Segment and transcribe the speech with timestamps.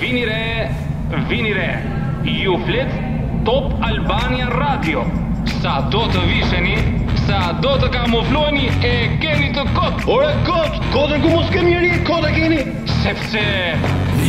[0.00, 0.70] Vini re,
[1.28, 1.78] vini re.
[2.24, 2.92] Ju flet
[3.44, 5.04] Top Albania Radio.
[5.62, 6.76] Sa do të visheni,
[7.26, 10.06] sa do të kamufloheni e keni të kot.
[10.14, 12.62] Ore kot, kotën ku mos kemi njerë, kotë keni
[13.04, 13.44] sepse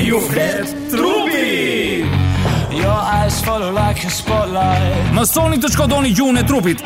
[0.01, 2.03] ju flet trupi.
[2.75, 3.41] Your eyes
[3.73, 6.81] like a spotlight Mësoni të shkodoni gjuhën e trupit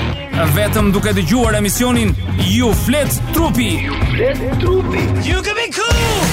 [0.54, 2.14] Vetëm duke dëgjuar gjuar emisionin
[2.48, 6.29] You Flet Trupi You Flet Trupi You can be cool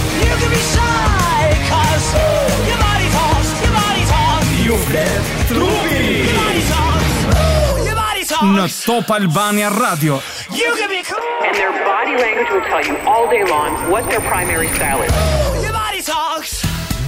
[8.43, 10.21] Not Top Albania Radio.
[10.51, 11.19] You can be cool.
[11.45, 15.46] And their body language will tell you all day long what their primary style is.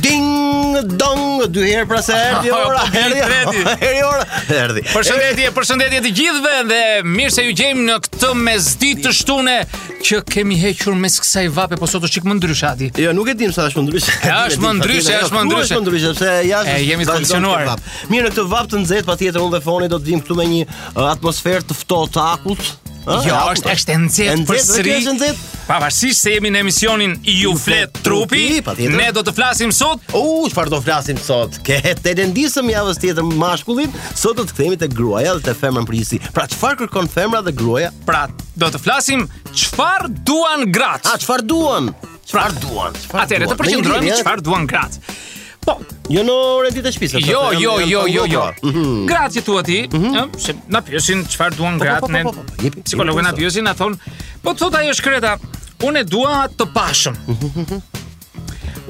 [0.08, 4.26] ding dong dy herë pra se erdhi ora po, po, erdhi erdhi erdhi ora
[4.62, 6.80] erdhi përshëndetje përshëndetje të gjithëve dhe
[7.12, 9.58] mirë se ju gjejmë në këtë mesditë të shtunë
[10.08, 13.32] që kemi hequr mes kësaj vape po sot është çik më ndryshe aty jo nuk
[13.32, 15.86] e dim sa është më ndryshe jo, është më ndryshe është më ndryshe është më
[15.86, 17.72] ndryshe sepse jashtë e të tensionuar
[18.12, 20.48] mirë në këtë vap të nxehtë patjetër unë dhe foni do të vim këtu me
[20.52, 20.68] një
[21.10, 22.66] atmosferë të ftohtë akut
[23.08, 23.72] Jo, është po.
[23.74, 25.30] është nxehtë për sëri.
[25.68, 28.44] Pavarësisht se jemi në emisionin Ju flet trupi,
[28.98, 30.02] ne do të flasim sot.
[30.16, 31.56] U, çfarë do flasim sot?
[31.66, 35.84] Ke të lëndisëm javës tjetër mashkullit, sot do të kthehemi te gruaja dhe te femra
[35.88, 36.20] prisi.
[36.36, 37.92] Pra çfarë kërkon femra dhe gruaja?
[38.08, 38.26] Pra,
[38.60, 41.14] do të flasim çfarë duan gratë.
[41.14, 41.90] A çfarë duan?
[42.28, 42.96] Çfarë duan?
[43.24, 45.04] Atëherë të përqendrohemi çfarë duan gratë.
[45.68, 45.74] Po,
[46.14, 47.20] jo në rendit e shpisa.
[47.20, 48.44] Jo, jo, jo, jo, jo.
[49.08, 52.22] Gratë që tua ti, që në pjesin qëfar duan gratë në
[52.88, 54.54] psikologën në pjesin, a thonë, po, po, po, po.
[54.54, 55.34] të thot ajo shkreta,
[55.84, 57.20] unë e dua të pashëm.
[57.34, 57.82] Mhm.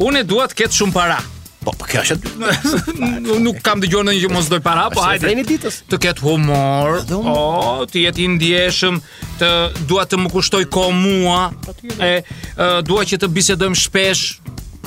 [0.06, 1.18] unë e dua të ketë shumë para.
[1.66, 2.52] Po, po kjo është...
[3.44, 5.34] Nuk kam dëgjuar në një që mos doj para, po hajde.
[5.48, 5.80] ditës.
[5.90, 9.00] Të ketë humor, o, të jetë indjeshëm,
[9.42, 9.50] të
[9.90, 11.42] dua të më kushtoj kohë mua,
[11.98, 12.20] e,
[12.86, 14.24] dua që të bisedojmë shpesh,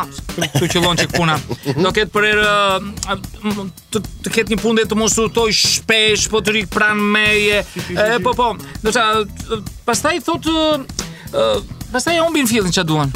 [0.56, 1.36] që qëllon që puna.
[1.66, 2.50] Do ketë për erë,
[3.04, 7.60] të, të ketë një punë të mos të utoj shpesh, po të rikë pranë meje.
[7.98, 8.52] E, po, po,
[8.86, 9.58] do të
[9.88, 11.40] pastaj thotë,
[11.92, 13.12] pastaj humbin fillin që duan.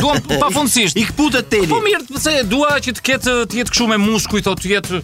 [0.00, 0.96] Duam pafundësisht.
[1.00, 1.66] I kputet teli.
[1.70, 5.00] Po mirë, pse dua që të ketë të jetë kështu me muskuj, thotë të jetë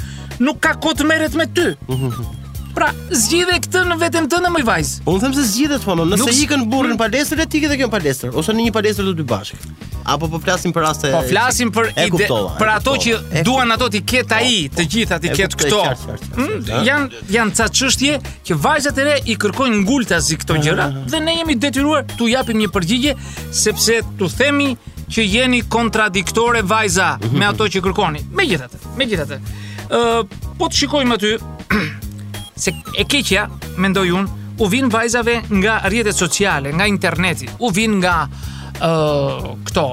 [0.48, 1.68] nuk ka kohë të merret me ty.
[1.94, 2.47] Mhm.
[2.78, 4.90] Pra, zgjidhe këtë në veten tënde më i vajz.
[5.10, 6.42] Unë them se zgjidhet po, nëse Nuk...
[6.44, 9.24] ikën burrin në palestër ti etik dhe kën palestër ose në një palestër të dy
[9.32, 9.72] bashkë.
[10.14, 13.74] Apo po flasim për raste Po flasim për ide, kuptova, për ato që e duan
[13.74, 14.94] ato ti ket ai, po, të po.
[14.94, 15.82] gjitha ti ket këto.
[16.38, 21.24] Mm, Jan janë ca çështje që vajzat e re i kërkojnë ngultazi këto gjëra dhe
[21.26, 23.18] ne jemi detyruar tu japim një përgjigje
[23.66, 24.70] sepse tu themi
[25.10, 27.54] që jeni kontradiktore vajza mhm, me mhm.
[27.56, 28.24] ato që kërkoni.
[28.38, 29.42] Megjithatë, megjithatë.
[29.88, 31.38] Ë, uh, po të shikojmë aty
[32.58, 33.48] se e keqja,
[33.78, 39.86] mendoj unë, u vinë vajzave nga rjetet sociale, nga interneti, u vinë nga uh, këto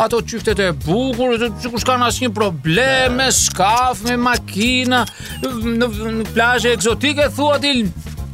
[0.04, 5.03] ato qiftet e bukur, që shkanë asë një probleme, skaf me makina,
[5.42, 7.88] në, në plazhe eksotike, thua t'il,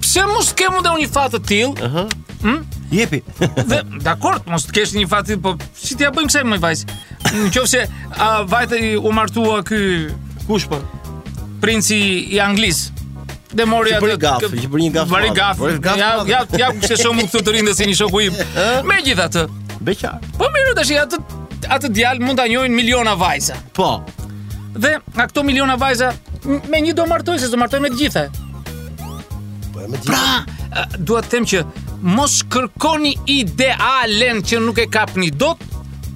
[0.05, 1.71] pse mos s'ke mu dhe unë një fatë t'il?
[1.73, 2.09] Uh -huh.
[2.43, 2.76] Hm?
[2.91, 3.23] Jepi.
[3.71, 6.85] Dhe dakord, mos të kesh një fat, po si t'ia bëjmë kësaj më vajz?
[7.35, 7.87] Në qoftë se
[8.27, 9.81] a vajta i u martua ky
[10.47, 10.79] kush po?
[11.63, 11.99] Princi
[12.37, 12.93] i Anglisë.
[13.57, 15.15] Dhe mori atë gafë, që për një gafë.
[15.17, 15.71] Mori gafë.
[15.97, 18.37] Ja, ja, ja ku se shumë këtu të rindë si një shoku im.
[18.91, 19.47] Megjithatë,
[19.87, 20.19] beqar.
[20.37, 21.23] Po mirë tash atë
[21.73, 23.57] atë djal mund ta njohin miliona vajza.
[23.75, 23.97] Po.
[24.77, 26.13] Dhe nga këto miliona vajza
[26.45, 28.27] me një do martoj se do martoj me të gjitha.
[29.73, 30.69] Po e me të pra, gjitha.
[30.69, 31.65] Pra, dua të them që
[32.07, 35.61] mos kërkoni idealen që nuk e kapni dot,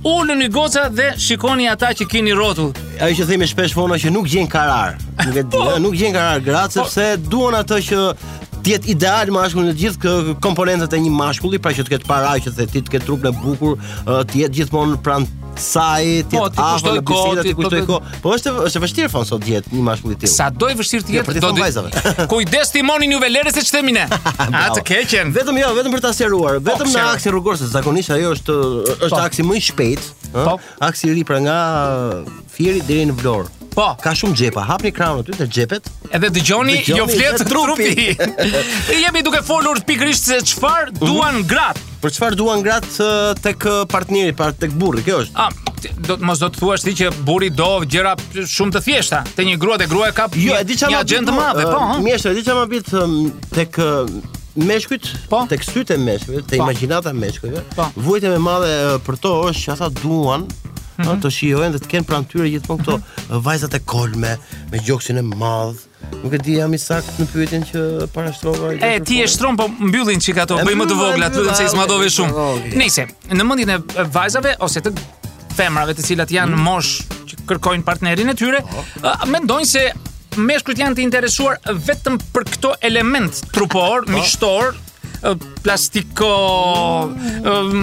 [0.06, 2.70] ullë një goza dhe shikoni ata që kini rotull.
[3.02, 4.94] Ajo që themi shpesh fona që nuk gjenë karar,
[5.26, 6.84] nuk, e, po, nuk gjenë karar gratë, po.
[6.88, 8.04] sepse duon atë që
[8.60, 10.14] tjetë ideal mashkull në gjithë kë
[10.44, 13.26] komponentet e një mashkulli, pra që të ketë paraj që të ti të ketë trup
[13.26, 13.74] në bukur,
[14.30, 18.32] tjetë gjithmonë pranë sa e po, ti po, ti kushtoj kohë ti kushtoj kohë po
[18.36, 21.06] është është vështirë fon sot diet një mashkull i tillë sa jo, do i vështirë
[21.08, 24.06] ti jetë do të vajzave kujdes ti moni juve lere se ç'themi ne
[24.78, 28.14] të keqen vetëm jo vetëm për ta seruar po, vetëm në aksin rrugor se zakonisht
[28.16, 28.58] ajo është
[28.96, 29.22] është po.
[29.24, 30.50] aksi më i shpejt ë
[30.90, 31.60] aksi i ri pra nga
[32.56, 34.64] firi deri në Vlorë Po, ka shumë xhepa.
[34.66, 35.90] Hapni kranin aty të xhepet.
[36.16, 37.90] Edhe dëgjoni, jo flet trupi.
[37.94, 38.94] trupi.
[38.94, 41.04] I jemi duke folur pikërisht se çfarë mhm.
[41.06, 41.78] duan grat.
[42.00, 42.88] Për çfarë duan grat
[43.44, 45.38] tek partneri, pa tek burri, kjo është.
[45.38, 45.54] Ah,
[46.08, 48.16] do të mos do të thuash ti që burri do gjëra
[48.48, 49.22] shumë të thjeshta.
[49.36, 50.96] Te një grua te grua ka jo, e di çfarë.
[50.96, 51.80] Një agent të madh, po.
[51.80, 53.80] Mjeshtër, Mjeshtë, e di çfarë bëhet tek
[54.66, 55.44] meshkujt, po?
[55.48, 56.64] tek sytë e meshkujt, të po.
[56.64, 57.62] imagjinata e meshkujve.
[57.76, 57.86] Po.
[57.94, 58.74] më madhe
[59.06, 60.48] për to është që ata duan
[61.04, 61.22] mm -hmm.
[61.24, 63.42] të shijojnë dhe të kenë pranë tyre gjithmonë këto mm -hmm.
[63.46, 64.34] vajzat e kolme
[64.70, 65.80] me gjoksin e madh.
[66.24, 68.72] Nuk e di jam i sakt në pyetjen që parashtrova.
[68.74, 69.30] E ti e po.
[69.32, 72.32] shtron po mbyllin çik ato, bëj më të vogla, të se i shumë.
[72.80, 73.04] Nëse
[73.38, 73.76] në mendjen e
[74.12, 74.92] vajzave ose të
[75.56, 76.60] femrave të cilat janë mm.
[76.62, 79.26] mosh që kërkojnë partnerin e tyre, oh.
[79.26, 79.84] mendojnë se
[80.36, 81.56] meshkujt janë të interesuar
[81.86, 84.12] vetëm për këto element trupor, oh.
[84.14, 84.72] mishtor,
[85.62, 86.34] plastiko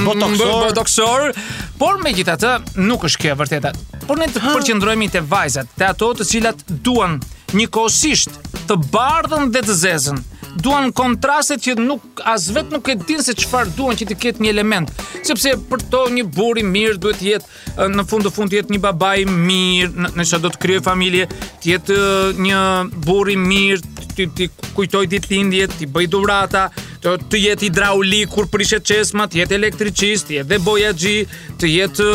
[0.03, 1.33] botoxor, botoxor
[1.79, 3.73] por me gjitha të nuk është kjo, vërteta.
[4.07, 7.19] por ne të përqendrojmi të vajzat të ato të cilat duan
[7.53, 8.33] një kosisht
[8.67, 10.19] të bardhën dhe të zezën
[10.65, 14.41] duan kontrastet që nuk as vetë nuk e din se qëfar duan që të ketë
[14.41, 14.89] një element
[15.21, 18.81] sepse për to një buri mirë duhet jetë në fund të fund të jetë një
[18.87, 21.99] babaj mirë nëse do të kryoj familje të jetë
[22.41, 22.59] një
[23.05, 26.63] buri mirë të kujtoj ditë lindjet të bëj durata
[27.07, 31.27] të, të jetë hidraulik, kur prishet qesma, të jetë elektricist, të jetë dhe boja gji,
[31.61, 32.09] të jetë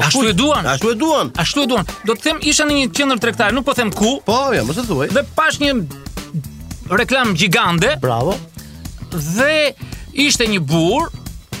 [0.00, 0.66] Po ashtu e duan.
[0.66, 1.30] Ashtu e duan.
[1.36, 1.84] Ashtu e duan.
[2.08, 4.14] Do të them isha në një qendër tregtare, nuk po them ku.
[4.24, 5.10] Po, ja, jo, mos e thuaj.
[5.12, 5.74] Dhe pash një
[7.02, 7.94] reklam gjigande.
[8.00, 8.32] Bravo.
[9.12, 9.74] Dhe
[10.24, 11.10] ishte një burr,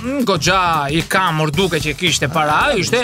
[0.00, 3.02] mm, goxha i kamur duke që kishte para, a, ishte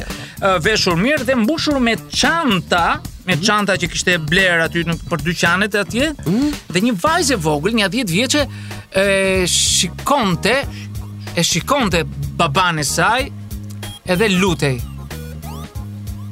[0.64, 2.96] veshur mirë dhe mbushur me çanta,
[3.26, 3.42] me mhm.
[3.44, 6.14] çanta që kishte bler aty në për dyqanet atje.
[6.24, 6.48] Mm.
[6.72, 8.46] Dhe një vajzë vogël, një 10 vjeçë,
[9.02, 9.06] e
[9.50, 10.56] shikonte
[11.36, 12.06] e shikonte
[12.38, 13.26] baban e saj
[14.12, 14.78] edhe lutej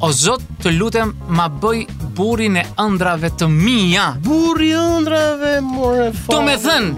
[0.02, 1.84] O Zot, të lutem ma bëj
[2.16, 4.08] burin e ëndrave të mia.
[4.26, 6.32] Burri i ëndrave more fal.
[6.34, 6.90] Do më thën,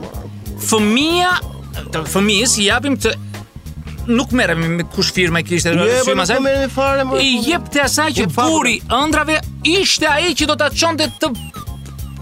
[0.70, 1.34] fëmia,
[1.92, 3.12] të fëmis i japim të
[4.06, 6.38] nuk merrem me kush firma e kishte ne si po më sa.
[6.76, 10.70] Po I jep te asaj që po burri i ëndrave ishte ai që do ta
[10.72, 11.32] çonte të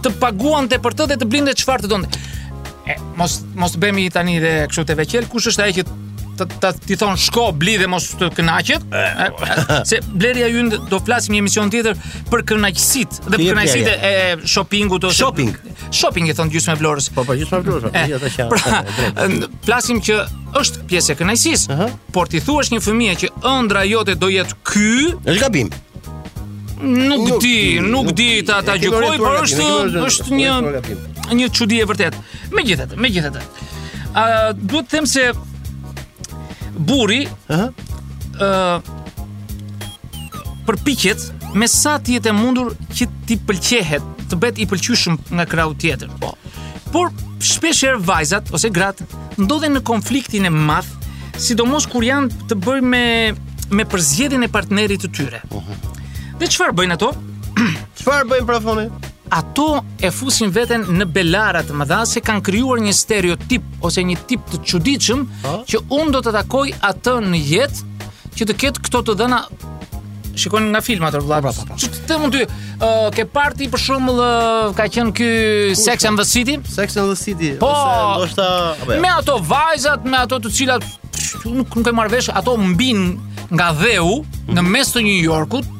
[0.04, 2.94] të paguante për të dhe të blinde çfarë të donte.
[3.16, 5.86] Mos mos bëmi tani dhe kështu te veçel, kush është ai që
[6.34, 8.84] të të të thon shko bli dhe mos të kënaqet.
[8.88, 9.80] Po.
[9.86, 11.98] Se bleria ju do flasim një emision tjetër
[12.30, 14.14] për kënaqësitë dhe për kënaqësitë e
[14.54, 15.52] shoppingut ose shopping.
[15.94, 17.08] Shopping i thon gjysmë vlorës.
[17.14, 17.94] Po po gjysmë vlorës.
[18.10, 18.82] Jo ta pra,
[19.66, 20.20] Flasim që
[20.60, 21.80] është pjesë e kënaqësisë.
[22.16, 24.92] Por ti thuash një fëmijë që ëndra jote do jetë ky.
[25.24, 25.72] Është gabim.
[26.84, 29.66] Nuk di, nuk di ta ta gjykoj, por është
[30.04, 32.18] është po, një një çudi e vërtet.
[32.52, 33.44] Megjithatë, megjithatë.
[34.14, 35.30] Ah, duhet të them se
[36.76, 37.66] Buri, ëh, uh
[38.38, 38.80] -huh.
[40.66, 41.20] përpiqet
[41.54, 46.08] me sa ti jetë mundur që ti pëlqehet, të bëhet i pëlqyeshëm nga krau tjetër.
[46.20, 46.34] Po.
[46.92, 47.06] Por
[47.38, 49.02] shpeshherë vajzat ose gratë
[49.42, 50.88] ndodhen në konfliktin e madh,
[51.38, 53.04] sidomos kur janë të bëj me
[53.76, 55.40] me përzgjedhjen e partnerit të tyre.
[55.56, 55.78] Uh -huh.
[56.38, 57.10] Dhe çfarë bëjnë ato?
[58.00, 58.90] Çfarë bëjnë plafonin?
[59.36, 64.18] ato e fusin veten në belara të mëdha se kanë krijuar një stereotip ose një
[64.30, 65.22] tip të çuditshëm
[65.70, 69.40] që un do të takoj atë në jetë që të ketë këto të dhëna
[70.38, 71.40] shikoni nga filma të vëlla.
[71.44, 74.86] Pra, pra, pra, Ç'të të them ty, ë uh, ke parti për shembull uh, ka
[74.96, 75.28] qenë ky
[75.78, 76.56] Sex and the City?
[76.70, 77.52] Sex and the City.
[77.60, 78.48] Po, ose ndoshta
[78.82, 80.88] po, me ato vajzat, me ato të cilat
[81.50, 83.02] nuk nuk e marr vesh, ato mbin
[83.52, 84.54] nga dheu mhm.
[84.58, 85.74] në mes të New Yorkut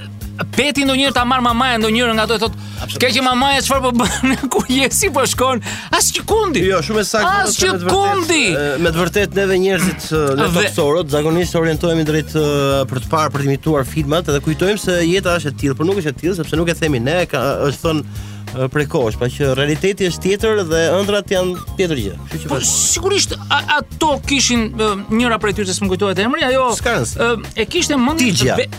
[0.55, 2.53] peti ndonjëherë ta marr mamaja ndonjëherë nga ato e thot,
[2.99, 5.61] "Ke që mamaja çfarë po bën ku je si po shkon?"
[5.93, 6.63] As sekondi.
[6.67, 7.33] Jo, shumë saktë.
[7.43, 8.41] As sekondi.
[8.81, 10.07] Me të vërtetë eh, neve njerëzit
[10.39, 14.41] në eh, toksorët zakonisht orientohemi drejt eh, për të parë, për të imituar filmat dhe
[14.47, 17.03] kujtojmë se jeta është e tillë, por nuk është e tillë sepse nuk e themi
[17.05, 18.03] ne, ka, është thon
[18.71, 22.19] prekosh, pa që realiteti është tjetër dhe ëndrat janë tjetër gjë.
[22.51, 24.67] Po sigurisht ato kishin
[25.11, 26.69] njëra prej tyre që më kujtohet emri, ajo
[27.55, 28.69] e kishte mendin të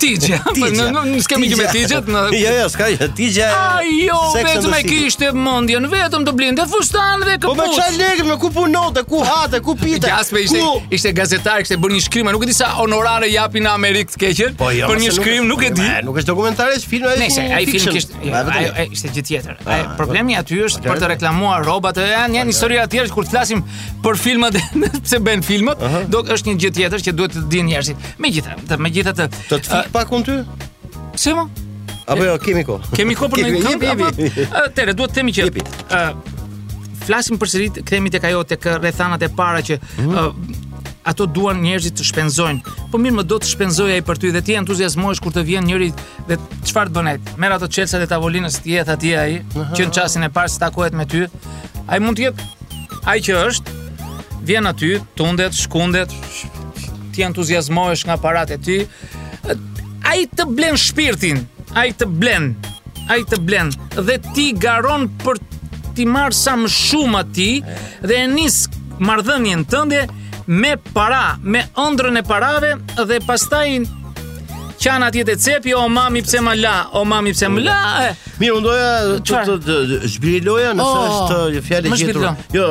[0.00, 2.20] Tigja, po nuk nuk s'kam me tigjet, më.
[2.40, 3.08] Jo, jo, s'ka gjë.
[3.18, 3.48] Tigja.
[3.76, 7.50] Ai jo, vetëm ai kishte mendjen, vetëm të blinde fustan dhe kapuç.
[7.50, 10.08] Po me çfarë lekë me ku punonte, ku hate, ku pite.
[10.08, 10.62] Ja s'me ishte,
[10.96, 14.22] ishte gazetar, kishte bën një shkrim, nuk e di sa honorare japin në Amerikë të
[14.24, 14.56] keqen.
[14.62, 15.86] Po jo, për një shkrim nuk e di.
[16.08, 17.18] Nuk është dokumentar, është film ai.
[17.26, 19.60] Nëse ai film kishte, ai ishte gjë tjetër.
[19.66, 19.98] Ah, ai po.
[20.00, 23.62] problemi aty është për të reklamuar rrobat, janë janë histori të tjera kur flasim
[24.04, 24.56] për filmat,
[25.02, 28.10] pse bën filmat, do është një gjë tjetër që duhet të dinë njerëzit.
[28.22, 29.30] Megjithatë, me gjithë atë.
[29.50, 30.38] Të të fikë pak unë ty?
[31.18, 31.46] Se ma?
[32.06, 32.80] Apo jo, kemi ko.
[32.94, 34.46] Kemi ko për në këmë, jepi, jepi.
[34.76, 35.48] Tere, duhet të temi që...
[35.50, 35.66] Jepi.
[37.06, 39.80] flasim për sërit, këthemi të kajo, të rethanat e para që...
[40.02, 40.54] Mhm.
[41.06, 42.72] ato duan njerëzit të shpenzojnë.
[42.90, 45.62] Po mirë më do të shpenzoja ai për ty dhe ti entuziazmohesh kur të vjen
[45.68, 45.92] njëri
[46.26, 46.34] dhe
[46.66, 47.20] çfarë të bën ai?
[47.38, 50.58] Merr ato çelsat e tavolinës ti jetë ati ai, që në çastin e parë se
[50.58, 51.28] takohet me ty,
[51.86, 53.78] ai mund të jetë ai që është,
[54.50, 56.10] vjen aty, tundet, shkundet,
[57.16, 58.80] ti entuziazmohesh nga aparati i tij,
[60.12, 61.40] ai të blen shpirtin,
[61.80, 62.50] ai të blen,
[63.10, 63.72] ai të blen
[64.06, 65.40] dhe ti garon për
[65.96, 67.50] ti marr sa më shumë aty
[68.06, 68.62] dhe e nis
[69.08, 70.04] marrdhënien tënde
[70.60, 72.74] me para, me ëndrrën e parave
[73.08, 73.70] dhe pastaj
[74.86, 77.78] Qan atje te cepi o mami pse më la o mami pse më la
[78.38, 78.90] Mirë undoja
[79.24, 79.76] të të
[80.12, 82.66] zhbiloja nëse është fjalë e gjetur jo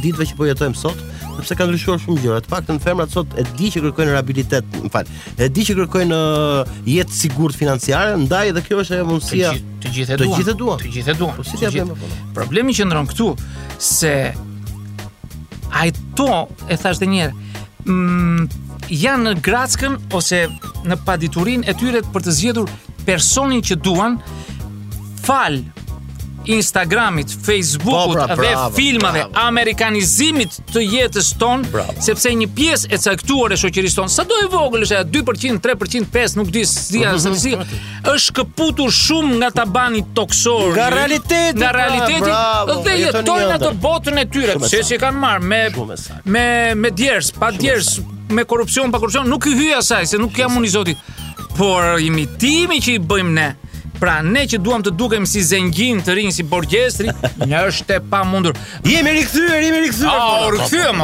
[0.03, 1.01] ditëve që po jetojmë sot,
[1.39, 2.41] sepse ka ndryshuar shumë gjëra.
[2.45, 5.09] Të paktën femrat sot e di që kërkojnë rehabilitet, më fal.
[5.39, 6.21] E di që kërkojnë
[6.91, 9.55] jetë sigurt financiare, ndaj edhe kjo është ajo mundësia.
[9.85, 10.81] Të gjithë e duan.
[10.83, 11.15] Të gjithë e duan.
[11.15, 11.37] Të gjithë e duan.
[11.39, 11.99] Po si ti jo?
[12.37, 13.31] Problemi që këtu
[13.79, 14.15] se
[15.83, 16.31] ai to
[16.67, 18.47] e thash edhe një herë mm,
[18.95, 20.45] janë në Gratskën ose
[20.89, 22.71] në paditurin e tyret për të zjedur
[23.09, 24.21] personin që duan
[25.25, 25.61] fal
[26.49, 29.43] Instagramit, Facebookut Bobra, po, dhe bravo, filmave bravo.
[29.51, 31.65] amerikanizimit të jetës ton
[32.01, 36.09] sepse një pies e caktuar e shoqërisë ton sa do e vogël është 2%, 3%,
[36.09, 38.13] 5% nuk disë si a mhm, po, po.
[38.15, 43.73] është këputur shumë nga tabani toksor nga realiteti, nga pra, realiteti bravo, dhe jetojnë atë
[43.85, 45.63] botën e tyret se që kanë marrë me,
[46.39, 46.45] me,
[46.81, 47.99] me djerës, pa djerës
[48.31, 51.05] me korrupsion pa korrupsion nuk i hyj asaj se nuk jam unë i Zotit.
[51.59, 53.47] Por imitimi që i bëjmë ne,
[53.99, 57.11] pra ne që duam të dukem si zengin të rinj si borgjestri,
[57.51, 58.55] një është e pamundur.
[58.87, 60.07] Jemi rikthyer, jemi rikthyer.
[60.13, 61.03] Ah, oh, po rikthyem.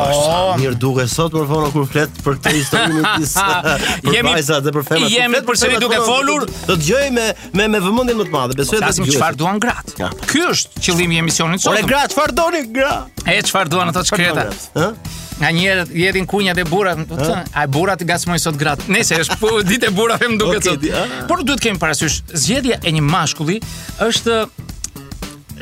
[0.61, 3.35] Mirë duket sot por fona kur flet për këtë historinë e tis.
[4.15, 5.17] jemi vajza dhe për femrat.
[5.17, 7.27] Jemi për sëri duke folur, do dëgjoj me
[7.59, 8.61] me me vëmendje më të madhe.
[8.63, 10.13] Besoj të se çfarë duan gratë.
[10.31, 11.75] Ky është qëllimi i emisionit sot.
[11.75, 13.27] Ore gratë, çfarë doni gratë?
[13.35, 14.51] E çfarë duan ato çkreta?
[14.79, 15.23] Ëh?
[15.39, 18.03] Nga njerët jedhin kunjat e burat, po të thënë, ai burrat
[18.39, 18.79] sot grat.
[18.89, 20.85] Nëse është po ditë e burrave më duket sot.
[21.29, 23.59] Por duhet të kemi parasysh, zgjedhja e një mashkulli
[24.07, 24.37] është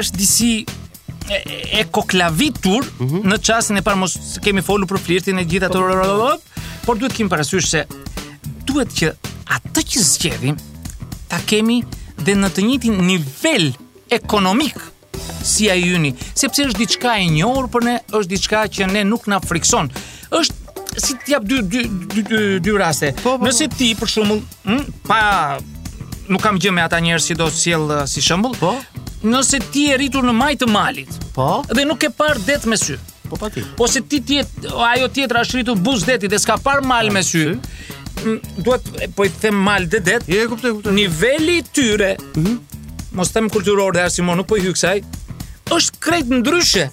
[0.02, 0.52] është disi
[1.33, 3.23] e koklavitur mhm.
[3.33, 6.37] në çastin e parë mos kemi folur për flirtin e gjithë ato
[6.85, 7.85] por duhet të kemi parasysh se
[8.69, 9.12] duhet që
[9.57, 10.57] atë që zgjedhim
[11.31, 11.83] ta kemi
[12.21, 13.71] dhe në të njëjtin nivel
[14.12, 14.79] ekonomik
[15.41, 19.29] si a jyni, sepse është diçka e njohur për ne, është diçka që ne nuk
[19.31, 19.91] na frikson.
[20.35, 23.12] Është si të jap dy dy dy dy, dy raste.
[23.19, 23.49] Po, po, po.
[23.49, 25.23] Nëse ti për shembull, hm, pa
[26.31, 28.75] nuk kam gjë me ata njerëz që do të sjell uh, si shembull, po.
[29.23, 31.49] Nëse ti e rritur në majtë malit, po.
[31.71, 32.99] Dhe nuk e par det me sy.
[33.33, 33.62] Po ti.
[33.79, 37.23] Po se ti ti ajo tjetra është rritur buz detit dhe s'ka par mal me
[37.25, 37.49] sy.
[38.23, 40.21] Hm, duhet po i them mal det det.
[40.29, 40.93] Je kuptoj, kuptoj.
[40.99, 42.81] Niveli i tyre mm
[43.14, 45.00] mos tem kulturor dhe arsimon nuk po i hyj kësaj.
[45.73, 46.87] Ës krejt ndryshe.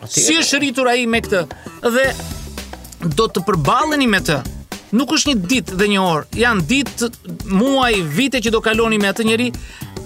[0.00, 1.44] Po si është rritur ai me këtë
[1.94, 4.38] dhe do të përballeni me të.
[4.94, 7.08] Nuk është një ditë dhe një orë, janë ditë,
[7.58, 9.56] muaj, vite që do kaloni me atë njerëz,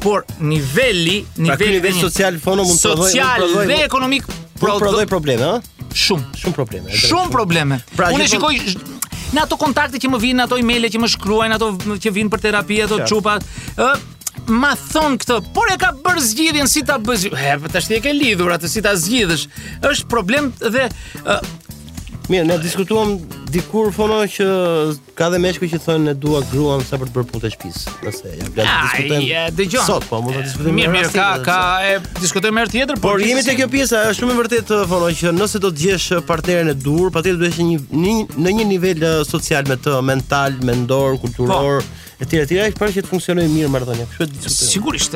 [0.01, 4.29] por niveli, pra niveli pra, social fono mund të prodhojë, social dhe, dhe ekonomik
[4.63, 5.69] prodhojë prodhoj probleme, ëh?
[5.99, 6.89] Shumë, shumë probleme.
[6.93, 7.79] Shumë, shumë probleme.
[7.99, 8.55] Pra, Unë jipon...
[8.55, 8.99] shikoj
[9.37, 11.73] në ato kontakte që më vijnë, ato emailet që më shkruajnë, ato
[12.07, 13.35] që vijnë për terapi, ato çupa,
[13.77, 13.93] ëh,
[14.49, 17.29] ma thon këtë, por e ka bër zgjidhjen si ta bëj.
[17.35, 19.47] E, po tash ti e ke lidhur atë si ta zgjidhësh.
[19.89, 20.89] Është problem dhe
[21.25, 21.57] uh,
[22.29, 23.15] Mirë, ne diskutuam
[23.49, 24.47] dikur fono që
[25.17, 27.95] ka dhe meshku që thonë ne dua gruan sa për të bërë punë të shtëpisë.
[28.05, 29.21] Nëse ja vlen diskutojmë.
[29.31, 29.83] Ja, dëgjoj.
[29.87, 30.77] Sot po mund të diskutojmë.
[30.77, 31.57] Mirë, mirë, ka ka
[31.89, 34.81] e diskutojmë më herë tjetër, por, por jemi te kjo pjesa, është shumë e vërtetë
[34.93, 38.05] fono që nëse do të djesh partnerin e dur, patjetër duhet të jesh një,
[38.37, 41.81] një në një nivel social me të, mental, mendor, po, kulturor.
[41.81, 44.07] Po etj etj për që të funksionojë mirë marrëdhënia.
[44.15, 44.55] Kjo është diçka.
[44.73, 45.15] Sigurisht,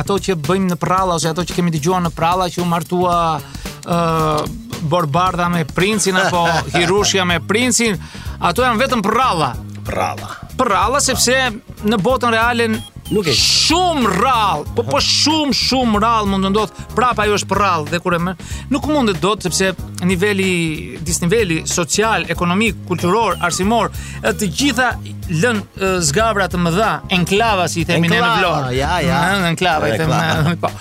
[0.00, 3.16] ato që bëjmë në prallë ose ato që kemi dëgjuar në prallë që u martua
[3.38, 4.52] ë uh,
[4.84, 6.42] Borbarda me princin apo
[6.74, 7.98] Hirushja me princin,
[8.38, 9.52] ato janë vetëm prralla.
[9.84, 10.30] Prralla.
[10.60, 11.38] Prralla sepse
[11.84, 12.68] në botën reale
[13.12, 17.48] Nuk e shumë rrall, po po shumë shumë rrall mund të ndodh, prapa ajo është
[17.50, 18.32] për rrall dhe kur e më
[18.72, 19.74] nuk mund të dot sepse
[20.08, 23.92] niveli niveli social, ekonomik, kulturor, arsimor,
[24.24, 24.88] të gjitha
[25.30, 25.60] lën
[26.06, 28.72] zgabra të mëdha, enklava si i themi ne në Vlorë.
[28.78, 29.20] Ja, ja.
[29.42, 30.56] Në enklava i themi ne.
[30.60, 30.72] Po.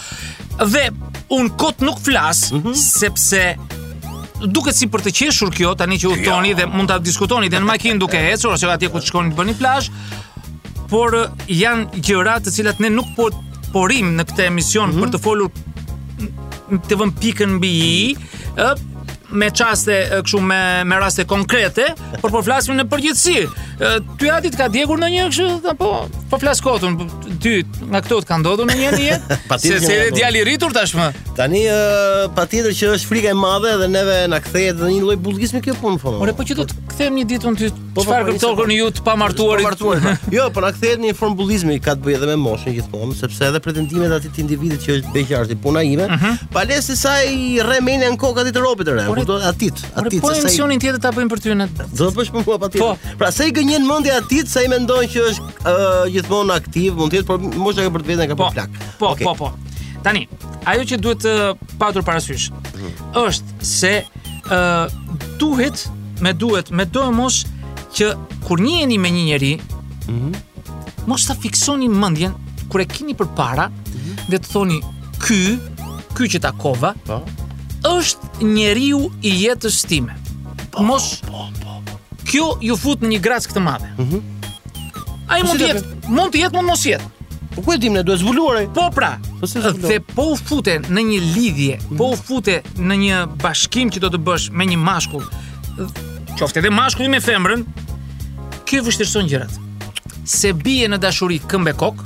[0.64, 0.88] Dhe
[1.38, 2.74] un kot nuk flas mm -hmm.
[2.80, 3.44] sepse
[4.48, 6.24] duket si për të qeshur kjo tani që u jo.
[6.32, 9.36] thoni dhe mund ta diskutoni dhe në makinë duke ecur ose atje ku shkoni të
[9.38, 9.92] bëni plazh,
[10.94, 11.16] por
[11.50, 13.32] janë gjëra të cilat ne nuk po
[13.74, 15.06] porim në këtë emision mm -hmm.
[15.06, 18.18] për të folur të vëm pikën mbi i,
[19.34, 20.60] me çaste kështu me
[20.90, 21.86] me raste konkrete,
[22.22, 23.40] por po flasim në përgjithësi.
[24.20, 25.90] Ty a ka djegur në një kështu apo
[26.30, 26.94] po flas kotun
[27.42, 27.54] ty
[27.90, 29.40] nga këto të ka ndodhur në një jetë?
[29.66, 31.08] se se djali i rritur tashmë.
[31.38, 31.64] Tani
[32.38, 35.74] patjetër që është frika e madhe dhe neve na kthehet në një lloj bullizmi kjo
[35.82, 36.10] punë po.
[36.26, 37.68] Ore po që do të kthehem një ditë unë ty.
[37.94, 39.62] Po, po, Çfarë po, kupton ju të pamartuar?
[40.36, 43.46] Jo, po na kthehet në formbullizëm i ka të bëjë edhe me moshën gjithmonë, sepse
[43.50, 46.48] edhe pretendimet aty të individit që është bëjë ti puna ime, mhm.
[46.54, 49.26] pa le të sa i rremenë në kokat e të robit të rë.
[49.30, 50.26] Do atit, atit se sa.
[50.26, 51.68] Po emocionin tjetër ta bëjmë për ty në.
[51.84, 53.08] Do të bësh punë apo atit?
[53.22, 55.76] Pra sa i gënjen mendi atit sa i mendon që është
[56.18, 58.82] gjithmonë aktiv, mund të jetë, por mosha ka për të vetën ka për plak.
[59.02, 59.54] Po, po, po.
[60.04, 60.26] Tani,
[60.68, 61.36] ajo që duhet të
[61.80, 62.96] patur parasysh mhm.
[63.26, 64.64] është se ë
[65.42, 65.86] duhet
[66.24, 67.44] me duhet me do mos
[67.96, 68.14] që
[68.48, 69.62] kur njiheni me një njeri, ëh,
[70.10, 71.06] mm -hmm.
[71.12, 72.34] mos ta fiksoni mendjen
[72.70, 74.16] kur e keni përpara mm -hmm.
[74.32, 74.80] dhe të thoni
[75.24, 75.42] ky,
[76.16, 77.16] ky që takova, po,
[77.96, 78.24] është
[78.56, 80.14] njeriu i jetës time.
[80.72, 81.94] Po, mos po, po, po.
[82.30, 83.90] Kjo ju fut në një gras këtë madhe.
[83.92, 84.02] Ëh.
[84.02, 84.22] Mm -hmm.
[85.34, 85.84] Ai po mund të jetë,
[86.16, 87.08] mund të jetë, mund mos jetë.
[87.54, 89.12] Po ku e dimë ne duhet zbuluar Po pra.
[89.40, 89.90] Po si zbuluar.
[89.90, 91.98] Dhe po u futen në një lidhje, mm -hmm.
[91.98, 92.22] po u mhm.
[92.26, 95.26] futen në një bashkim që do të bësh me një mashkull.
[96.40, 97.62] Qoftë edhe mashkulli me femrën,
[98.68, 99.54] kjo vështirëson gjërat.
[100.26, 102.00] Se bie në dashuri këmbë kok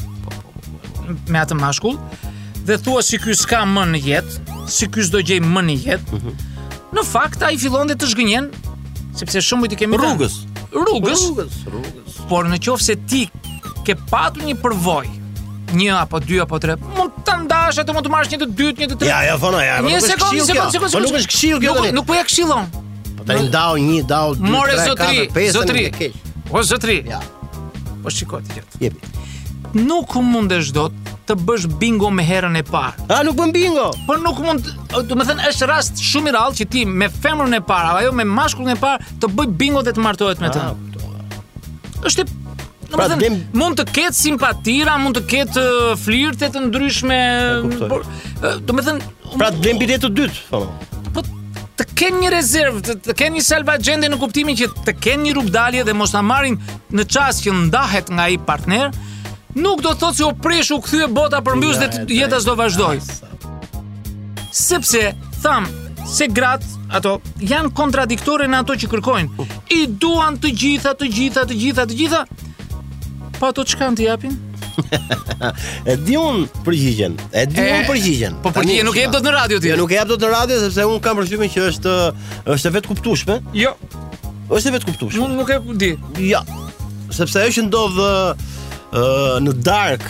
[1.32, 1.96] me atë mashkull
[2.68, 4.32] dhe thua se si ky s'ka më në jetë,
[4.68, 6.20] se si ky s'do gjej më në jetë.
[6.98, 8.50] Në fakt ai fillon dhe të zgjënjen,
[9.20, 10.42] sepse shumë i kemi rrugës.
[10.76, 11.24] Rrugës.
[11.70, 12.18] Rrugës.
[12.32, 13.24] Por në qoftë se ti
[13.88, 15.14] ke patur një përvojë
[15.78, 16.78] Një apo dy apo tre.
[16.96, 19.08] Mund ta ndash atë, mund të marrësh një të dytë, një të tretë.
[19.10, 19.74] Ja, ja, fona, ja.
[19.84, 20.94] Një sekondë, sekondë, sekondë.
[20.96, 22.70] Po nuk është këshill, po, nuk po ja këshillon.
[23.28, 24.62] Ta i ndau një, ndau 2,
[24.96, 25.84] 3, 4, 5, më zotri, More zotri.
[26.56, 26.96] O zotri.
[27.10, 27.20] Ja.
[28.04, 28.82] Po shikoj ti gjithë.
[28.86, 29.14] Jepi.
[29.84, 30.96] Nuk mundesh dot
[31.28, 33.10] të bësh bingo me herën e parë.
[33.12, 33.90] A nuk bën bingo?
[34.08, 37.58] Po nuk mund, do të thënë është rast shumë i rrallë që ti me femrën
[37.60, 40.54] e parë, apo jo me mashkullin e parë, të bëj bingo dhe të martohet me
[40.56, 40.64] të.
[40.64, 42.30] Ah, A, është
[42.88, 47.18] Në pra, më thënë, mund të ketë simpatira, mund të ketë uh, flirtet të ndryshme,
[47.92, 49.10] por, uh, do thënë...
[49.34, 50.97] Pra, blem bilet të dytë, thonë
[51.98, 55.82] ken një rezervë, të, të ken një salvagjende në kuptimin që të ken një rrugdalje
[55.88, 56.60] dhe mos ta marrin
[56.94, 58.92] në çast që ndahet nga ai partner,
[59.58, 63.02] nuk do të thotë se u prish u kthye bota përmbys dhe jeta s'do vazhdoj.
[64.54, 65.08] Sepse
[65.42, 65.66] tham
[66.08, 66.62] se grat
[66.96, 69.38] ato janë kontradiktore në ato që kërkojnë.
[69.42, 69.50] Uh.
[69.76, 72.24] I duan të gjitha, të gjitha, të gjitha, të gjitha.
[73.38, 74.38] Pa po ato çka ndjapin?
[75.86, 77.16] e di un përgjigjen.
[77.34, 78.38] E di un përgjigjen.
[78.44, 79.72] Po përgjigjen nuk e jep dot në radio ti.
[79.72, 81.96] Jo, nuk e jap dot në radio sepse un kam përshtypjen që është
[82.58, 83.40] është vetë kuptueshme.
[83.58, 83.74] Jo.
[84.54, 85.26] Është vetë kuptueshme.
[85.28, 85.94] Un nuk e di.
[86.30, 86.44] Jo.
[87.14, 89.06] Sepse ajo që ndodh ë
[89.48, 90.08] në dark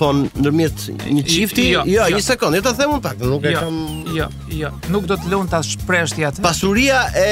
[0.00, 0.80] thon ndërmjet
[1.12, 1.66] një çifti.
[1.74, 2.16] Jo, jo, jo.
[2.18, 4.14] një sekond, jeta them un pak, nuk e jo, kam.
[4.16, 6.44] Jo, jo, nuk do të lëun ta shpresh ti atë.
[6.44, 7.26] Pasuria e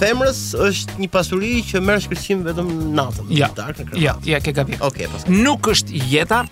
[0.00, 3.88] femrës është një pasuri që merr shkërcim vetëm natën, ja, në darkë.
[3.94, 4.76] Jo, ja, jo, ja, ke gabim.
[4.80, 5.38] Okej, okay, pastaj.
[5.46, 6.42] Nuk është jeta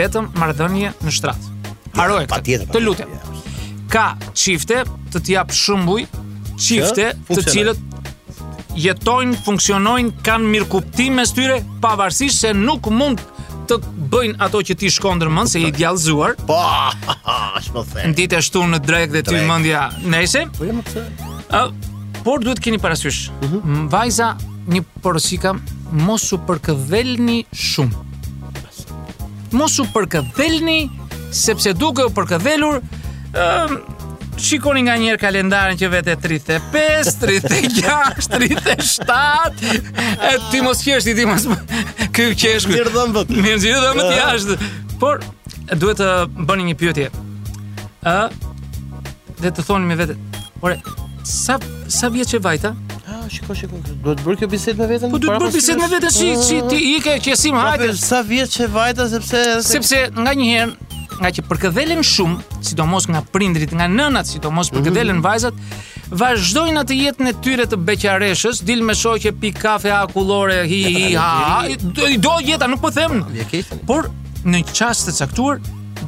[0.00, 1.50] vetëm marrëdhënie në shtrat.
[1.98, 2.70] Haroj ja, këtë.
[2.72, 3.12] Të lutem.
[3.92, 6.02] Ka çifte të të jap shumë
[6.58, 7.84] çifte të cilët
[8.78, 13.36] jetojnë, funksionojnë, kanë mirëkuptim mes tyre, pavarësisht se nuk mund të
[13.68, 13.76] të
[14.12, 16.36] bëjnë ato që ti shkon në mend se i djallzuar.
[16.48, 16.56] Po,
[17.58, 18.28] është më thënë.
[18.38, 20.44] e shtunë në drek dhe ti mendja nëse.
[20.58, 21.04] Po jam këtu.
[21.54, 21.64] Ë,
[22.24, 23.28] por duhet keni parasysh.
[23.44, 23.88] Mhm.
[23.92, 24.32] Vajza
[24.68, 25.54] një porosika
[26.06, 28.06] mosu përkëdhelni shumë.
[29.56, 30.80] Mosu përkëdhelni
[31.32, 32.82] sepse duke u përkëdhelur,
[33.32, 33.52] ë,
[34.38, 39.70] shikoni nga njerë kalendarën që vete 35, 36, 37,
[40.30, 41.46] e ti mos kjeshti, ti mos
[42.16, 42.72] kjo qeshku.
[42.74, 43.88] Mirë dhe më të Mirë dhe eh.
[43.98, 44.58] të tjashtë.
[45.00, 45.22] Por,
[45.74, 46.10] duhet të
[46.48, 47.08] bëni një pyotje.
[48.12, 48.16] A,
[49.42, 50.16] dhe të thoni me vete,
[50.62, 50.78] ore,
[51.28, 51.58] sa,
[51.98, 52.74] sa vjet që vajta?
[53.28, 53.78] shikoj shikoj.
[54.04, 55.10] do të bërë kjo bisedë me veten.
[55.12, 57.90] Po do të bërë bisedë me veten, shi, shi, ti ike qesim, pra, hajde.
[58.00, 60.62] Sa vjet që vajta sepse sepse nga një
[61.20, 65.24] nga që përkëdhelen shumë, sidomos nga prindrit, nga nënat, sidomos përkëdhelen mhm.
[65.26, 65.62] vajzat,
[66.20, 71.08] vazhdojnë atë jetën e tyre të beqareshës, dil me shoqe pi kafe akullore, hi hi
[71.16, 71.64] ha,
[72.10, 73.24] i do jeta, nuk po them.
[73.90, 74.10] Por
[74.48, 75.60] në çast të caktuar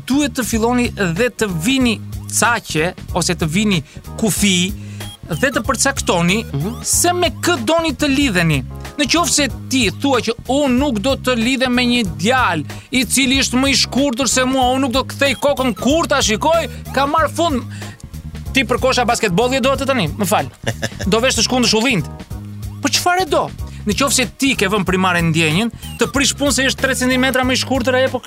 [0.06, 1.96] duhet të filloni dhe të vini
[2.30, 3.82] caqe ose të vini
[4.22, 4.58] kufi,
[5.30, 6.78] dhe të përcaktoni mm -hmm.
[6.84, 8.60] se me kë doni të lidheni.
[8.98, 13.04] Në qoftë se ti thua që unë nuk do të lidhem me një djalë i
[13.04, 16.18] cili është më i shkurtër se mua, unë nuk do të kthej kokën kur ta
[16.22, 17.62] shikoj, ka marr fund
[18.54, 20.50] ti për kosha basketbolli do të tani, më fal.
[21.06, 22.04] Do vesh të shkundësh ullind.
[22.82, 23.46] Po çfarë do?
[23.86, 27.24] Në qoftë se ti ke vënë primare ndjenjën, të prish punë se është 3 cm
[27.46, 28.20] më i shkurtër apo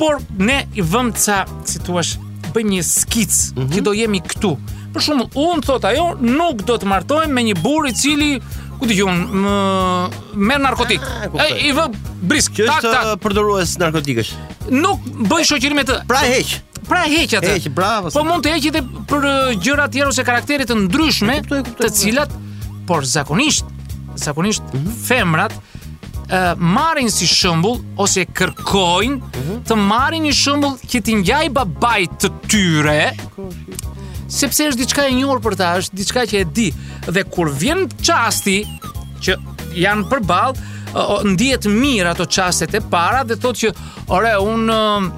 [0.00, 2.04] por ne i vëm ca, si thua,
[2.54, 3.72] bëjmë një skic mhm.
[3.76, 4.54] që do jemi këtu.
[4.90, 8.30] Për shumë, unë thot ajo, nuk do të martohen me një burë i cili
[8.80, 9.54] ku ti qon më
[10.48, 11.04] me narkotik.
[11.04, 11.84] Ah, e, I vë
[12.26, 12.54] brisk.
[12.56, 14.32] Kjo është përdorues narkotikësh.
[14.72, 15.98] Nuk bën shoqëri me të.
[16.08, 16.54] Pra heq.
[16.88, 17.52] Pra heq atë.
[17.56, 18.10] Heq, bravo.
[18.14, 19.26] Po mund të heqë edhe për
[19.62, 22.34] gjëra të tjera ose karaktere të ndryshme, e, kuptoj, kuptoj, të cilat
[22.88, 23.66] por zakonisht
[24.20, 24.94] zakonisht mm -hmm.
[25.06, 29.64] femrat uh, marrin si shembull ose kërkojnë mm -hmm.
[29.68, 33.12] të marrin një shembull që t'i ngjaj babait të tyre
[34.30, 36.68] sepse është diçka e njohur për ta, është diçka që e di.
[37.10, 38.58] Dhe kur vjen çasti
[39.26, 39.36] që
[39.82, 40.54] janë përball,
[41.34, 43.72] ndihet mirë ato çastet e para dhe thotë që,
[44.08, 45.12] "Ore, un ë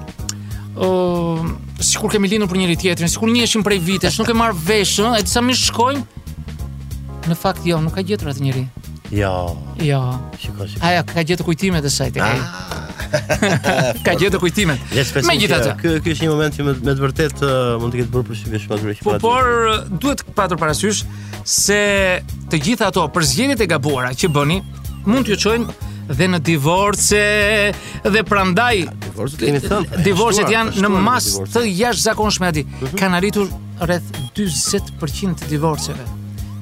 [0.83, 4.99] um, sikur kemi lindur për njëri tjetrin, sikur njiheshim prej vitesh, nuk e marr vesh,
[5.05, 6.03] ë, e disa më shkojnë."
[7.29, 8.67] Në fakt jo, nuk ka gjetur atë njerëz.
[9.13, 9.35] Jo.
[9.77, 10.01] Jo.
[10.41, 10.67] Shikoj.
[10.73, 10.85] Shiko.
[10.89, 12.39] Ajo ka gjetur kujtimet e saj tek ai.
[12.41, 12.92] Ah.
[14.05, 14.77] Ka gjetur kujtimin.
[15.27, 18.01] Me gjithatë, ky ky është një moment që me, me të vërtetë uh, mund të
[18.01, 21.03] ketë bërë për shifën e shkollës Por uh, duhet patur parasysh
[21.57, 21.79] se
[22.51, 24.61] të gjitha ato përzgjedhjet e gabuara që bëni
[25.09, 27.21] mund ju çojnë dhe në divorce
[28.15, 32.97] dhe prandaj divorcet kemi thënë divorcet janë në masë të jashtëzakonshme aty mhm.
[32.99, 33.53] kanë arritur
[33.87, 36.11] rreth 40% të divorceve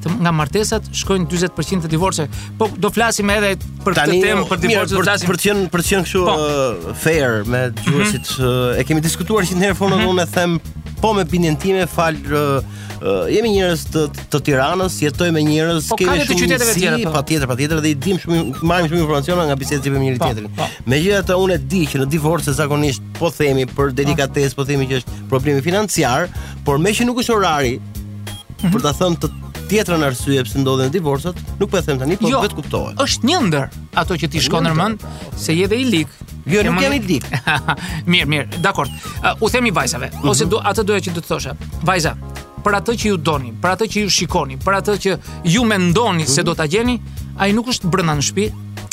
[0.01, 2.25] të, nga martesat shkojnë 40% të divorce.
[2.59, 3.53] Po do flasim edhe
[3.85, 5.29] për këtë temë për divorce, për flasim.
[5.31, 6.35] për të qenë për të qenë kështu po.
[6.35, 8.51] uh, fair me gjuhësit mm -hmm.
[8.51, 10.13] Uh, e kemi diskutuar që herë fonon mm -hmm.
[10.15, 10.59] unë them
[11.01, 15.87] po me bindjen time fal uh, uh, jemi njerëz të, të, Tiranës, jetojmë me njerëz,
[15.89, 16.97] po, kemi shumë qyteteve si, tjera.
[17.03, 17.11] Po.
[17.11, 20.47] Patjetër, patjetër dhe i dim shumë marrim shumë informacione nga bisedat që me njëri tjetrin.
[20.57, 20.67] Po.
[20.85, 24.95] Megjithatë unë e di që në divorce zakonisht po themi për delikatesë, po themi që
[24.99, 26.27] është problemi financiar,
[26.65, 28.71] por me që nuk është orari mhm.
[28.73, 29.27] për ta thënë të
[29.71, 32.99] tjetrën arsye pse ndodhen divorcët, nuk po e them tani, po jo, vetë kuptohet.
[32.99, 35.05] Është një ndër ato që ti shkon mend
[35.39, 36.11] se je dhe i lik.
[36.49, 37.27] Jo, nuk jam i lik.
[38.11, 38.91] mirë, mirë, dakor.
[39.21, 40.27] Uh, u themi vajzave, mhm.
[40.27, 41.55] ose do atë doja që do të thosha.
[41.87, 42.17] Vajza,
[42.65, 45.15] për atë që ju doni, për atë që ju shikoni, për atë që
[45.55, 46.49] ju mendoni se mhm.
[46.49, 46.97] do ta gjeni,
[47.39, 48.49] ai nuk është brenda në shtëpi,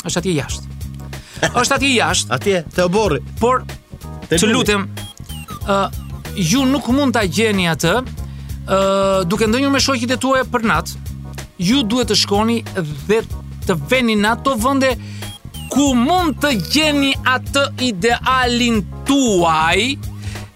[0.07, 0.77] është atje jashtë.
[1.59, 2.31] është atje jashtë.
[2.39, 3.19] Atje, te oborri.
[3.43, 3.67] Por
[4.29, 4.87] të, të lutem,
[5.67, 6.07] ë uh,
[6.39, 7.97] ju nuk mund ta gjeni atë,
[8.69, 10.91] uh, duke ndënjur me shoqjet e tuaja për nat,
[11.61, 12.59] ju duhet të shkoni
[13.07, 13.23] dhe
[13.65, 14.91] të veni në ato vende
[15.73, 18.79] ku mund të gjeni atë idealin
[19.09, 19.95] tuaj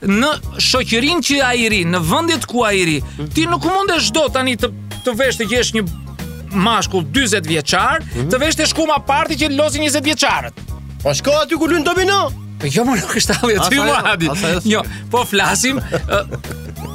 [0.10, 0.30] në
[0.68, 2.98] shoqërinë që ai ri, në vendet ku ai ri.
[3.04, 3.28] Mhm.
[3.36, 4.72] Ti nuk mundesh dot tani të
[5.04, 5.84] të vesh të jesh një
[6.66, 8.28] mashkull 40 vjeçar, mm.
[8.32, 10.60] të vesh të shkuma parti që losi 20 vjeçarët.
[11.04, 12.30] Po shko aty ku lën domino.
[12.62, 13.80] Po jo më nuk është aty aty.
[13.82, 15.82] Jo, jo, jo po flasim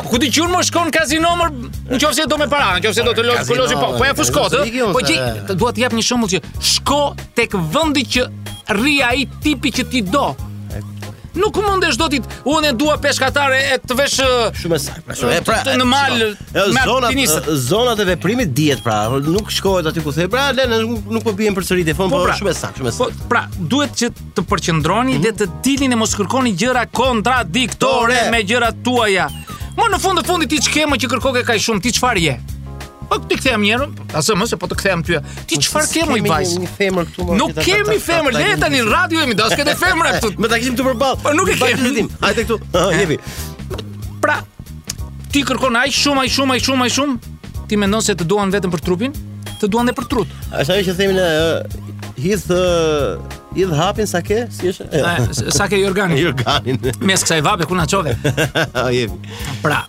[0.09, 1.47] ku ti qun më shkon kazino më
[1.93, 3.89] në do me para, në do të lozi kolozi po.
[3.99, 4.59] Po ja fuskot,
[4.93, 5.17] Po ti
[5.59, 6.43] dua të jap një shembull që
[6.75, 7.03] shko
[7.39, 8.29] tek vendi që
[8.75, 10.31] rri ai tipi që ti do.
[11.39, 12.19] Nuk mundesh do ti
[12.51, 14.15] unë e dua peshkatare e të vesh
[14.59, 14.97] shumë sa.
[15.47, 16.25] Pra, në mal
[16.83, 17.11] zona
[17.63, 20.27] zonat e veprimit dihet pra, nuk shkohet aty ku the.
[20.29, 22.99] Pra, le nuk, nuk po bien përsëri telefon, po, shumë sa, shumë sa.
[23.07, 28.43] Po, pra, duhet që të përqendroni dhe të dilni dhe mos kërkoni gjëra kontradiktore me
[28.43, 29.29] gjërat tuaja.
[29.79, 32.33] Mo në fund të fundit ti çkemë që kërkoke kaj shumë, ti çfarë je?
[33.09, 33.87] Po ti kthem njëherë,
[34.19, 35.21] asë mëse po të kthem ty.
[35.49, 36.55] Ti çfarë ke i vajs?
[36.57, 40.11] Kemi një femër këtu Nuk kemi femër, le tani në radio jemi, midas, këtë femër
[40.17, 40.33] këtu.
[40.43, 41.21] Me takim të përball.
[41.23, 42.07] Po nuk e kemi.
[42.25, 42.59] Hajde këtu.
[42.77, 43.17] Ah, jepi.
[44.21, 44.41] Pra,
[45.33, 47.33] ti kërkon aj shumë, aj shumë, aj shumë, aj shumë.
[47.71, 49.15] Ti mendon se të duan vetëm për trupin?
[49.63, 50.37] Të duan edhe për trut.
[50.51, 51.21] Është ajo që themin
[52.19, 52.51] hidh
[53.57, 57.75] hidh hapin sa ke si është sa ke i organin i organin më i ku
[57.79, 58.15] na çove
[58.99, 59.85] jemi pra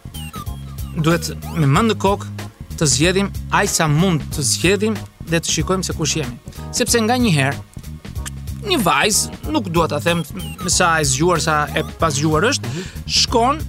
[0.97, 2.27] duhet me mend kok
[2.79, 4.95] të zgjedhim aq sa mund të zgjedhim
[5.31, 9.99] dhe të shikojmë se kush jemi sepse nga një herë një vajz nuk dua ta
[10.03, 10.23] them
[10.63, 13.11] me sa e zgjuar sa e pasgjuar është mhm.
[13.21, 13.61] shkon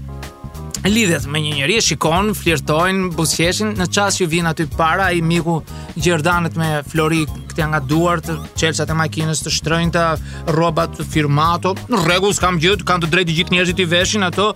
[0.88, 5.58] lidhet me një njerëz, shikon, flirtojn, buzqeshin, në çast që vinë aty para ai miku
[5.96, 10.04] Gjerdanët me Flori këtë nga duart, çelçat e makinës të shtrojnë të
[10.52, 11.74] rrobat të firmato.
[11.90, 14.46] Në rregull, s'kam gjithë, kanë të drejtë gjithë njerëzit i veshin ato.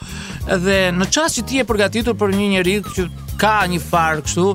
[0.48, 3.06] Dhe në çast që ti je përgatitur për një njerëz që
[3.42, 4.46] ka një farë kështu,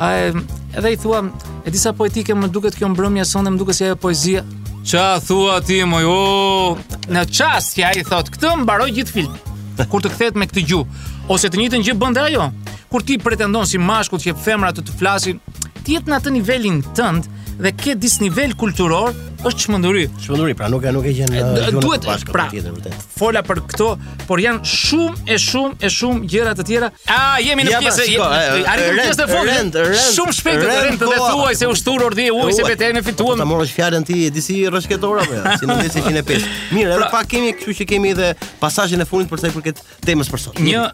[0.00, 1.20] ai edhe i thua,
[1.66, 4.46] e disa poetike më duket kjo mbrëmje sonde, më duket si ajo poezia.
[4.90, 6.06] Qa, thua ti, moj?
[6.08, 6.80] Oh.
[7.12, 9.46] Në çast ja i thot këtë, mbaroi gjithë filmin
[9.88, 12.48] kur të kthehet me këtë gjuhë ose të njëjtën gjë bën dhe ajo.
[12.90, 15.40] Kur ti pretendon si mashkull që femra të të flasin,
[15.84, 17.28] ti jet në atë nivelin tënd,
[17.62, 20.04] dhe ke dis nivel kulturor është çmenduri.
[20.20, 23.06] Çmenduri, pra nuk e nuk e gjen uh, duhet bashkë pra, tjetër vërtet.
[23.16, 23.86] Fola për këto,
[24.28, 26.90] por janë shumë e shumë e shumë gjëra të tjera.
[27.12, 28.06] A jemi në pjesë?
[28.16, 29.78] Arritëm në pjesën e fundit.
[30.18, 32.66] Shumë shpejt të rend, të rend, dhe thuaj se u shtur ordi e ujë se
[32.68, 33.40] veten e fituam.
[33.40, 35.44] Ta morësh fjalën ti disi rreshtetor apo jo?
[35.60, 36.48] Si në pesh.
[36.76, 39.56] Mirë, edhe pra- pak kemi, kështu që kemi edhe pasazhin e fundit për sa i
[39.56, 40.60] përket temës për sot.
[40.60, 40.84] Një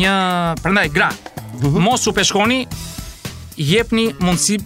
[0.00, 0.16] një
[0.60, 1.08] prandaj gra.
[1.64, 1.80] Mhm.
[1.86, 2.60] Mos u peshkoni,
[3.56, 4.60] jepni mundësi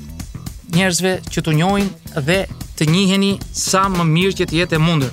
[0.77, 2.41] njerëzve që të njojnë dhe
[2.79, 5.13] të njiheni sa më mirë që të jetë e mundër.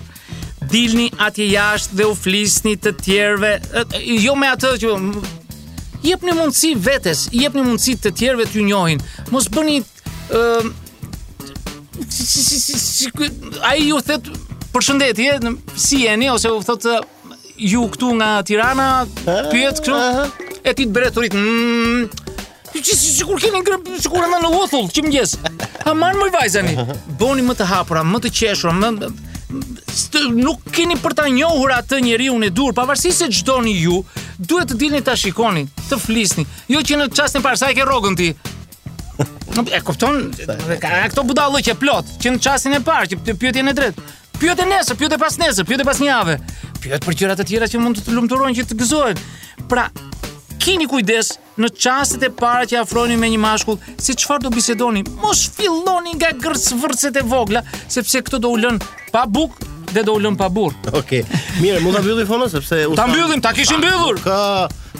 [0.71, 3.51] Dilni atje jashtë dhe u flisni të tjerëve,
[4.23, 4.93] jo me atë që
[6.05, 9.09] jepni mundësi vetes, jepni mundësi të tjerëve të njojnë.
[9.33, 10.45] Mos bëni ë
[12.11, 13.11] si si si si
[13.67, 13.99] ai ju
[14.73, 15.35] përshëndetje,
[15.75, 16.85] si jeni ose u thot
[17.59, 18.87] ju këtu nga Tirana,
[19.51, 20.47] pyet kështu.
[20.63, 21.33] E ti të bëre turit.
[21.35, 22.05] Mm,
[22.71, 25.35] Ti si sigur keni ngrënë sigur në lothull, ç'm jes.
[25.85, 26.77] A marr më vajzani?
[27.19, 29.11] Boni më të hapura, më të qeshura, më
[29.91, 33.97] Stë, nuk keni për ta njohur atë njeriu në dur, pavarësisht se çdoni ju,
[34.39, 36.45] duhet të dilni ta shikoni, të flisni.
[36.71, 38.29] Jo që në çastin e parë sa e ke rrogën ti.
[39.75, 40.21] E kupton?
[40.79, 44.07] Ka këto budallë që plot, që në çastin e parë, që pyetjen e drejtë.
[44.47, 46.37] e nesër, e pas nesër, e pas një javë.
[46.85, 49.19] Pyet për gjëra të tjera që mund të të lumturojnë, që të gëzohen.
[49.67, 49.89] Pra,
[50.63, 55.03] keni kujdes në qasit e para që afroni me një mashkull, si qëfar do bisedoni,
[55.21, 58.79] mos filloni nga gërës vërcet e vogla, sepse këto do ullën
[59.13, 60.75] pa bukë, dhe do ulën pa burr.
[60.91, 61.23] Okej.
[61.23, 61.41] Okay.
[61.61, 64.21] Mirë, mund ta mbyllim fonon sepse Ta mbyllim, ta kishim mbyllur.
[64.25, 64.37] Ka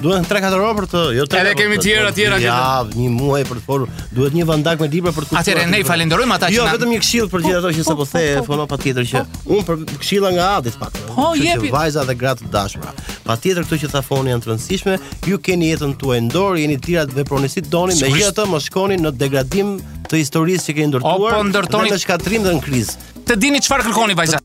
[0.02, 1.40] Duhet 3-4 orë për të, jo 3.
[1.44, 2.54] Edhe orë, kemi tjera, të tjera tjera.
[2.58, 3.92] Ja, një muaj për të folur.
[4.16, 5.38] Duhet një vandak me libra për të.
[5.44, 8.26] Atëre ne falenderojmë ata që Jo, vetëm një këshill për gjithë ato që sapo the
[8.26, 11.00] po, po, po, fono patjetër që un për këshilla nga Adi të pak.
[11.12, 11.70] Po, jepi.
[11.74, 12.98] vajza dhe gratë të dashura.
[13.30, 15.00] Patjetër këto që tha foni janë të rëndësishme.
[15.30, 18.68] Ju keni jetën tuaj në dorë, jeni të lirë të veproni si doni, megjithatë mos
[18.72, 19.76] shkoni në degradim
[20.10, 21.36] të historisë që keni ndërtuar.
[21.38, 23.12] Po ndërtoni të shkatrim dhe në krizë.
[23.30, 24.42] Të dini çfarë kërkoni vajza.